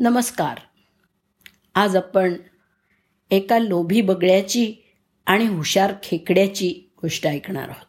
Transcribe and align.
नमस्कार. 0.00 0.58
आज 1.74 1.96
आपण 1.96 2.34
एका 3.30 3.58
लोभी 3.58 4.00
बगड्याची 4.00 4.74
आणि 5.26 5.46
हुशार 5.46 5.92
खेकड्याची 6.02 6.90
गोष्ट 7.02 7.26
ऐकणार 7.26 7.62
आहोत. 7.62 7.86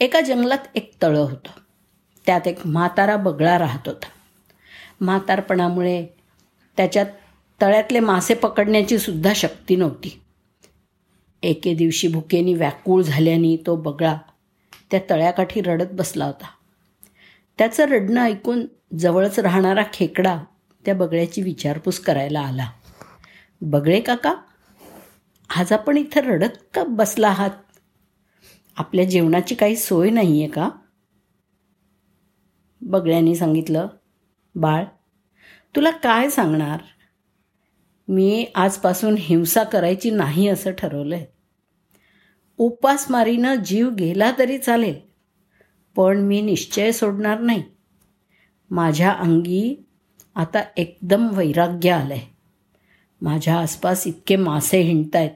एका 0.00 0.20
जंगलात 0.20 0.58
एक 0.74 0.92
तळं 1.02 1.20
होतं. 1.20 1.48
त्यात 2.26 2.40
एक 2.46 2.66
म्हातारा 2.66 3.16
बगळा 3.16 3.58
राहत 3.58 3.80
होता. 3.86 4.06
म्हातारपणामुळे 5.00 6.06
त्याच्यात 6.76 7.06
तळ्यातले 7.62 8.00
मासे 8.00 8.34
पकडण्याची 8.34 8.98
सुद्धा 8.98 9.32
शक्ती 9.36 9.76
नव्हती. 9.76 10.20
एके 11.42 11.74
दिवशी 11.74 12.08
भुकेनी 12.08 12.54
व्याकुळ 12.54 13.02
झाल्याने 13.02 13.56
तो 13.56 13.76
बगळा 13.76 14.16
त्या 14.90 15.00
तळ्याकाठी 15.10 15.60
रडत 15.60 15.92
बसला 15.92 16.24
होता. 16.24 16.46
त्याचं 17.58 17.84
रडणं 17.84 18.22
ऐकून 18.22 18.66
जवळच 18.98 19.38
राहणारा 19.38 19.82
खेकडा 19.92 20.40
त्या 20.84 20.94
बगळ्याची 20.94 21.42
विचारपूस 21.42 22.00
करायला 22.00 22.40
आला. 22.40 22.70
बगळे 23.60 24.00
काका 24.00 24.34
आज 25.56 25.72
आपण 25.72 25.96
इथं 25.96 26.20
रडत 26.20 26.56
का 26.74 26.84
बसला 26.84 27.28
आहात? 27.28 27.50
आपल्या 28.76 29.04
जेवणाची 29.04 29.54
काही 29.54 29.76
सोय 29.76 30.10
नाही 30.10 30.42
आहे 30.42 30.50
का? 30.50 30.70
बगळ्यांनी 32.80 33.36
सांगितलं 33.36 33.86
बाळ 34.54 34.84
तुला 35.76 35.90
काय 35.90 36.30
सांगणार? 36.30 36.80
मी 38.08 38.46
आजपासून 38.54 39.14
हिंसा 39.18 39.64
करायची 39.64 40.10
नाही 40.10 40.48
असं 40.48 40.70
ठरवलं 40.70 41.14
आहे 41.14 41.26
उपासमारीनं 42.56 43.54
जीव 43.54 43.90
गेला 43.90 44.32
तरी 44.38 44.58
चालेल 44.58 44.94
पण 45.96 46.18
मी 46.18 46.40
निश्चय 46.40 46.92
सोडणार 46.92 47.40
नाही. 47.40 47.62
माझ्या 48.70 49.12
अंगी 49.12 49.83
आता 50.36 50.62
एकदम 50.76 51.28
वैराग्य 51.32 51.90
आलं 51.90 52.14
आहे 52.14 52.26
माझ्या 53.22 53.58
आसपास 53.58 54.06
इतके 54.06 54.36
मासे 54.36 54.78
हिंडत 54.80 55.16
आहेत 55.16 55.30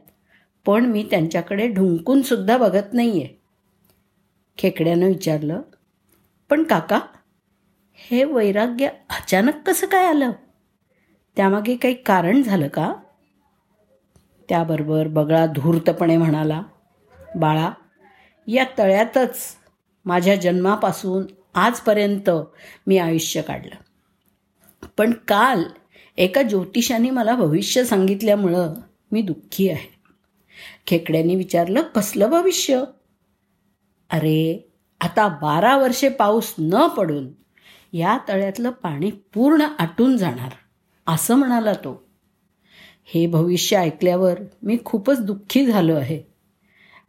पण 0.66 0.84
मी 0.84 1.02
त्यांच्याकडे 1.10 1.68
ढुंकूनसुद्धा 1.68 2.56
बघत 2.56 2.92
नाही 2.92 3.22
आहे 3.22 3.34
खेकड्यानं 4.58 5.06
विचारलं 5.06 5.60
पण 6.50 6.62
काका 6.62 7.00
हे 8.10 8.24
वैराग्य 8.24 8.86
अचानक 8.86 9.54
कसं 9.66 9.86
काय 9.86 10.06
आलं? 10.06 10.32
त्यामागे 11.36 11.76
काही 11.76 11.94
कारण 11.94 12.42
झालं 12.42 12.68
का? 12.68 12.94
त्याबरोबर 14.48 15.08
बगळा 15.08 15.46
धूर्तपणे 15.46 16.16
म्हणाला 16.16 16.62
बाळा 17.36 17.70
या 18.46 18.64
तळ्यातच 18.78 19.38
माझ्या 20.04 20.34
जन्मापासून 20.36 21.26
आजपर्यंत 21.54 22.30
मी 22.86 22.98
आयुष्य 22.98 23.42
काढलं. 23.42 23.74
पण 24.82 25.12
काल 25.12 25.62
एका 26.16 26.42
ज्योतिषाने 26.42 27.10
मला 27.10 27.34
भविष्य 27.34 27.84
सांगितल्यामुळं 27.84 28.74
मी 29.12 29.22
दुःखी 29.22 29.68
आहे. 29.68 29.98
खेकड्यांनी 30.86 31.34
विचारलं 31.34 31.82
कसलं 31.82 32.30
भविष्य? 32.30 32.84
अरे 34.10 34.72
आता 35.00 35.28
बारा 35.28 35.76
वर्षे 35.76 36.08
पाऊस 36.08 36.54
न 36.58 36.88
पडून 36.88 37.28
या 37.92 38.18
तळ्यातलं 38.28 38.70
पाणी 38.70 39.10
पूर्ण 39.10 39.62
आटून 39.78 40.16
जाणार 40.16 40.52
असं 41.06 41.34
म्हणाला 41.34 41.72
तो. 41.72 42.08
हे 43.04 43.26
भविष्य 43.26 43.76
ऐकल्यावर 43.76 44.38
मी 44.62 44.78
खूपच 44.84 45.24
दुःखी 45.24 45.66
झालो 45.66 45.94
आहे. 45.94 46.22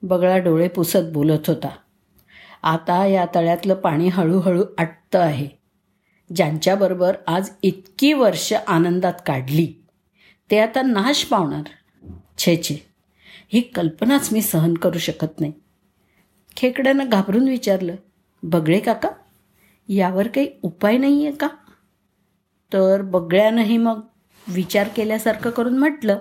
बगळा 0.02 0.38
डोळे 0.38 0.68
पुसत 0.68 1.14
बोलत 1.14 1.40
होता. 1.48 1.70
आता 2.64 3.06
या 3.06 3.26
तळ्यातलं 3.36 3.74
पाणी 3.74 4.08
हळूहळू 4.08 4.64
आटतं 4.78 5.20
आहे. 5.20 5.59
ज्यांच्याबरोबर 6.36 7.16
आज 7.28 7.50
इतकी 7.64 8.14
वर्ष 8.14 8.54
आनंदात 8.54 9.14
काढली 9.26 9.74
ते 10.52 10.60
आता 10.60 10.82
नाश 10.82 11.26
पावणार. 11.26 11.64
छे 12.38 12.58
छे. 12.64 12.76
ही 13.54 13.62
कल्पनाच 13.62 14.34
मी 14.34 14.42
सहन 14.42 14.74
करू 14.74 14.98
शकत 14.98 15.40
नाही. 15.40 15.54
खेकड्यानं 16.58 17.10
घाबरून 17.10 17.48
विचारलं 17.50 17.96
बगळे 18.44 18.80
काका 18.80 19.10
यावर 19.88 20.28
काही 20.28 20.50
उपाय 20.64 20.98
नाही 20.98 21.28
आहे 21.28 21.36
का? 21.36 21.48
तर 22.74 23.02
बगळ्यानंही 23.02 23.78
मग 23.78 24.02
विचार 24.48 24.88
केल्यासारखं 24.88 25.50
करून 25.50 25.78
म्हटलं 25.78 26.20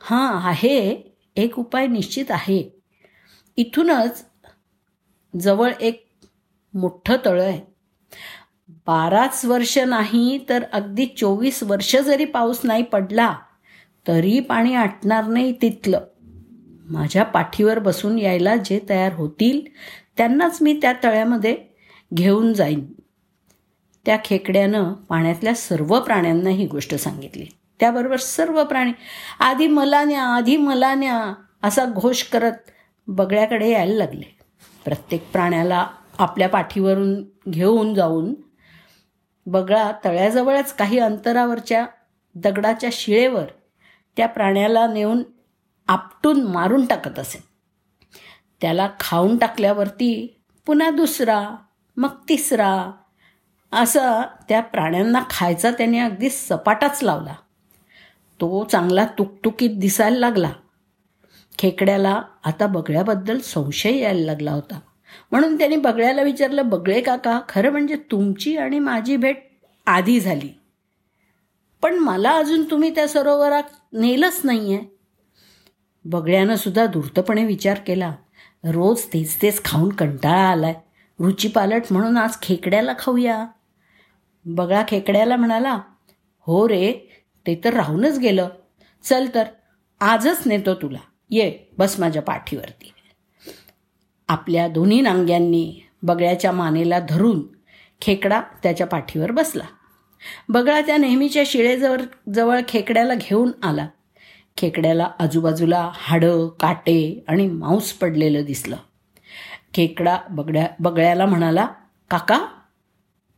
हां 0.00 0.48
आहे. 0.48 1.02
एक 1.36 1.58
उपाय 1.58 1.86
निश्चित 1.86 2.30
आहे. 2.30 2.80
इथूनच 3.56 4.24
जवळ 5.40 5.72
एक 5.80 6.10
मोठं 6.74 7.16
तळं 7.24 7.44
आहे. 7.44 7.60
बाराच 8.68 9.44
वर्ष 9.44 9.78
नाही 9.78 10.44
तर 10.48 10.64
अगदी 10.72 11.06
चोवीस 11.06 11.62
वर्ष 11.62 11.96
जरी 11.96 12.24
पाऊस 12.24 12.60
नाही 12.64 12.82
पडला 12.82 13.34
तरी 14.08 14.40
पाणी 14.40 14.74
आटणार 14.74 15.26
नाही 15.26 15.52
तिथलं. 15.62 16.00
माझ्या 16.90 17.22
पाठीवर 17.24 17.78
बसून 17.78 18.18
यायला 18.18 18.56
जे 18.56 18.80
तयार 18.88 19.12
होतील 19.12 19.60
त्यांनाच 20.16 20.58
मी 20.62 20.78
त्या 20.82 20.92
तळ्यामध्ये 21.04 21.56
घेऊन 22.14 22.52
जाईन. 22.52 22.84
त्या 24.06 24.18
खेकड्यानं 24.24 24.92
पाण्यातल्या 24.92 25.54
सर्व 25.54 26.00
प्राण्यांना 26.00 26.50
ही 26.50 26.66
गोष्ट 26.66 26.94
सांगितली. 26.94 27.46
त्याबरोबर 27.80 28.16
सर्व 28.16 28.64
प्राणी 28.64 28.92
आधी 29.40 29.66
मला 29.66 30.04
न्या 30.04 30.22
आधी 30.22 30.56
मला 30.56 30.94
न्या 30.94 31.34
असा 31.62 31.84
घोष 31.84 32.22
करत 32.22 32.70
बगड्याकडे 33.06 33.70
यायला 33.70 33.94
लागले. 33.94 34.36
प्रत्येक 34.84 35.30
प्राण्याला 35.32 35.86
आपल्या 36.18 36.48
पाठीवरून 36.48 37.24
घेऊन 37.48 37.94
जाऊन 37.94 38.34
बगळा 39.50 39.92
तळ्याजवळच 40.04 40.74
काही 40.74 40.98
अंतरावरच्या 40.98 41.86
दगडाच्या 42.34 42.90
शिळेवर 42.92 43.44
त्या 44.16 44.26
प्राण्याला 44.26 44.86
नेऊन 44.86 45.22
आपटून 45.88 46.42
मारून 46.42 46.86
टाकत 46.86 47.18
असे. 47.18 47.44
त्याला 48.60 48.88
खाऊन 49.00 49.36
टाकल्यावरती 49.36 50.40
पुन्हा 50.66 50.90
दुसरा 50.90 51.50
मग 51.96 52.08
तिसरा 52.28 52.92
असा 53.72 54.22
त्या 54.48 54.60
प्राण्यांना 54.60 55.22
खायचा 55.30 55.70
त्याने 55.70 55.98
अगदी 55.98 56.30
सपाटाच 56.30 57.02
लावला. 57.02 57.34
तो 58.40 58.64
चांगला 58.64 59.06
तुकतुकीत 59.06 59.70
दिसायला 59.76 60.18
लागला. 60.18 60.52
खेकड्याला 61.58 62.22
आता 62.44 62.66
बगळ्याबद्दल 62.66 63.38
संशय 63.38 63.96
यायला 63.96 64.26
लागला 64.26 64.52
होता. 64.52 64.80
म्हणून 65.32 65.58
त्याने 65.58 65.76
बगळ्याला 65.76 66.22
विचारलं 66.22 66.68
बगळे 66.68 67.00
काका 67.00 67.40
खरं 67.48 67.70
म्हणजे 67.70 67.96
तुमची 68.10 68.56
आणि 68.56 68.78
माझी 68.78 69.16
भेट 69.16 69.36
आधी 69.86 70.20
झाली. 70.20 70.48
पण 71.82 71.94
मला 71.94 72.30
अजून 72.30 72.70
तुम्ही 72.70 72.94
त्या 72.94 73.08
सरोवरात 73.08 73.62
नेलंच 73.92 74.40
नाही 74.44 74.74
आहे 74.74 74.84
बगळ्यानं 76.04 76.56
सुद्धा 76.56 76.86
धूर्तपणे 76.86 77.44
विचार 77.44 77.78
केला. 77.78 78.14
रोज 78.64 79.04
तेच 79.04 79.36
तेच 79.42 79.64
खाऊन 79.64 79.88
कंटाळा 79.88 80.48
आलाय. 80.50 80.74
रुची 81.20 81.48
पालट 81.48 81.82
म्हणून 81.90 82.16
आज 82.16 82.36
खेकड्याला 82.42 82.92
खाऊया. 82.98 83.46
बगळा 84.44 84.82
खेकड्याला 84.88 85.36
म्हणाला 85.36 85.80
हो 86.46 86.68
रे 86.68 86.92
ते 87.46 87.60
तर 87.64 87.74
राहूनच 87.74 88.18
गेलं. 88.18 88.48
चल 89.04 89.28
तर 89.34 89.44
आजच 90.00 90.46
नेतो 90.46 90.74
तुला. 90.74 90.98
ये 91.30 91.58
बस 91.78 92.00
माझ्या 92.00 92.22
पाठीवरती. 92.22 92.92
आपल्या 94.28 94.68
दोन्ही 94.68 95.00
नांग्यांनी 95.00 95.80
बगळ्याच्या 96.02 96.52
मानेला 96.52 96.98
धरून 97.08 97.42
खेकडा 98.00 98.40
त्याच्या 98.62 98.86
पाठीवर 98.86 99.30
बसला. 99.30 99.64
बगळा 100.48 100.80
त्या 100.80 100.96
नेहमीच्या 100.96 101.42
शिळेजवळ 101.46 102.00
जवळ 102.34 102.60
खेकड्याला 102.68 103.14
घेऊन 103.14 103.50
आला. 103.62 103.88
खेकड्याला 104.56 105.10
आजूबाजूला 105.18 105.90
हाडं 105.94 106.48
काटे 106.48 107.24
आणि 107.28 107.46
मांस 107.46 107.92
पडलेलं 107.92 108.44
दिसलं. 108.44 108.76
खेकडा 109.74 110.18
बगड्या 110.30 110.68
बगळ्याला 110.80 111.26
म्हणाला 111.26 111.68
काका 112.10 112.46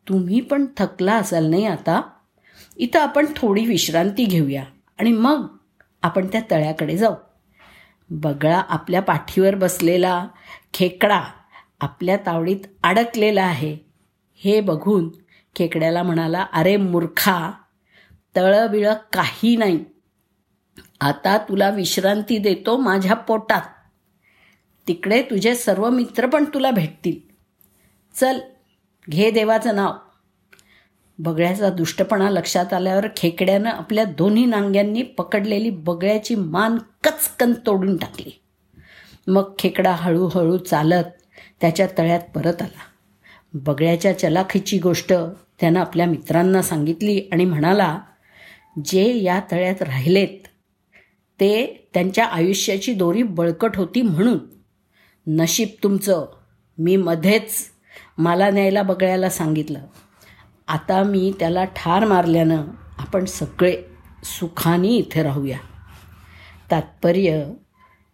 तुम्ही 0.09 0.41
पण 0.41 0.67
थकला 0.77 1.15
असाल 1.15 1.47
नाही 1.47 1.67
आता? 1.67 2.03
इथं 2.77 3.01
आपण 3.01 3.27
थोडी 3.37 3.67
विश्रांती 3.67 4.25
घेऊया 4.25 4.65
आणि 4.99 5.13
मग 5.13 5.47
आपण 6.03 6.27
त्या 6.27 6.41
तळ्याकडे 6.51 6.97
जाऊ. 6.97 7.15
बगळा 8.11 8.63
आपल्या 8.69 9.03
पाठीवर 9.03 9.55
बसलेला 9.55 10.29
खेकडा 10.75 11.23
आपल्या 11.81 12.17
तावडीत 12.17 12.57
अडकलेला 12.83 13.43
आहे. 13.43 13.79
हे 14.37 14.61
बघून 14.61 15.09
खेकड्याला 15.57 16.03
म्हणाला 16.03 16.47
अरे 16.53 16.77
मूर्खा 16.77 17.53
तळं 18.37 18.71
बिळं 18.71 18.95
काही 19.13 19.57
नाही. 19.57 19.85
आता 21.01 21.39
तुला 21.39 21.71
विश्रांती 21.71 22.39
देतो 22.39 22.77
माझ्या 22.77 23.17
पोटात. 23.17 23.63
तिकडे 24.89 25.23
तुझे 25.23 25.55
सर्व 25.55 25.91
मित्र 25.91 26.27
पण 26.27 26.45
तुला 26.45 26.71
भेटतील. 26.71 27.35
चल 28.15 28.41
घे 29.11 29.31
देवाचं 29.31 29.77
नाव. 29.77 29.93
बगळ्याचा 31.19 31.71
दुष्टपणा 31.71 32.31
लक्षात 32.31 32.73
आल्यावर 32.73 33.07
खेकड्यानं 33.17 33.71
आपल्या 33.71 34.05
दोन्ही 34.05 34.47
नांग्यांनी 34.47 35.03
पकडलेली 35.03 35.71
बगळ्याची 35.71 36.35
मान 36.35 36.79
पचकन 37.21 37.53
तोडून 37.67 37.97
टाकली. 37.97 38.41
मग 39.27 39.53
खेकडा 39.59 39.93
हळूहळू 39.93 40.57
चालत 40.57 41.05
त्याच्या 41.61 41.89
तळ्यात 41.99 42.21
परत 42.35 42.63
आला. 42.63 42.81
बगळ्याच्या 43.55 44.19
चलाखीची 44.19 44.79
गोष्ट 44.79 45.13
त्यानं 45.61 45.81
आपल्या 45.81 46.07
मित्रांना 46.07 46.63
सांगितली 46.63 47.29
आणि 47.33 47.45
म्हणाला 47.45 48.01
जे 48.85 49.23
या 49.23 49.41
तळ्यात 49.53 49.83
राहिलेत 49.83 50.47
ते 51.41 51.89
त्यांच्या 51.95 52.27
आयुष्याची 52.27 52.93
दोरी 52.93 53.23
बळकट 53.23 53.77
होती 53.77 54.03
म्हणून. 54.03 54.39
नशीब 55.27 55.69
तुमचं. 55.83 56.27
मी 56.79 56.97
मध्येच 56.97 57.51
मला 58.19 58.51
न्यायला 58.51 58.83
बगळ्याला 58.83 59.31
सांगितलं. 59.31 59.79
आता 60.69 61.03
मी 61.03 61.33
त्याला 61.39 61.65
ठार 61.65 62.05
मारल्यानं 62.05 62.63
आपण 62.99 63.25
सगळे 63.25 63.83
सुखाने 64.25 64.89
इथे 64.89 65.23
राहूया. 65.23 65.59
तात्पर्य 66.71 67.45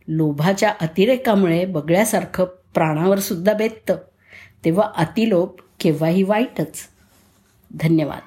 लोभाच्या 0.08 0.74
अतिरेकामुळे 0.80 1.64
बगळ्यासारखं 1.64 2.44
प्राणावर 2.74 3.18
सुद्धा 3.18 3.52
बेततं. 3.52 3.96
तेव्हा 4.64 4.90
अतिलोभ 4.96 5.48
केव्हाही 5.80 6.22
वाईटच. 6.22 6.74
धन्यवाद. 7.74 8.20